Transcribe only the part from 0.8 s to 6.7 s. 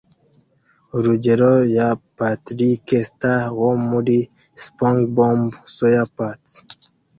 urugero ya Patrick Star wo muri SpongeBob SquarePants